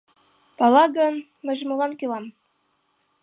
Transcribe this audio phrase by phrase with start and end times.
[0.57, 1.15] —Пала гын,
[1.45, 2.25] мыйже молан кӱлам?